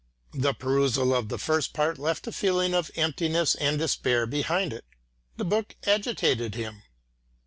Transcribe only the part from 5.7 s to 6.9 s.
agitated him.